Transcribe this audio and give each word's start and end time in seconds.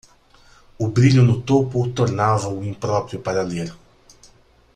O 0.79 0.87
brilho 0.87 1.21
no 1.21 1.43
topo 1.43 1.87
tornava-o 1.89 2.63
impróprio 2.63 3.19
para 3.21 3.43
ler. 3.43 3.71